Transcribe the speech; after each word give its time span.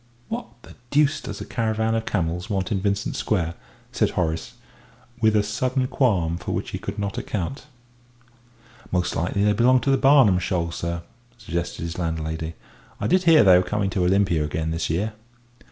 "What 0.29 0.47
the 0.63 0.73
deuce 0.89 1.21
does 1.21 1.41
a 1.41 1.45
caravan 1.45 1.93
of 1.93 2.07
camels 2.07 2.49
want 2.49 2.71
in 2.71 2.81
Vincent 2.81 3.15
Square?" 3.15 3.53
said 3.91 4.09
Horace, 4.09 4.53
with 5.21 5.35
a 5.35 5.43
sudden 5.43 5.85
qualm 5.85 6.37
for 6.37 6.53
which 6.53 6.71
he 6.71 6.79
could 6.79 6.97
not 6.97 7.19
account. 7.19 7.67
"Most 8.91 9.15
likely 9.15 9.43
they 9.43 9.53
belong 9.53 9.79
to 9.81 9.91
the 9.91 9.97
Barnum 9.97 10.39
Show, 10.39 10.71
sir," 10.71 11.03
suggested 11.37 11.83
his 11.83 11.99
landlady. 11.99 12.55
"I 12.99 13.05
did 13.05 13.25
hear 13.25 13.43
they 13.43 13.57
were 13.59 13.63
coming 13.63 13.91
to 13.91 14.03
Olympia 14.03 14.43
again 14.43 14.71
this 14.71 14.89
year." 14.89 15.13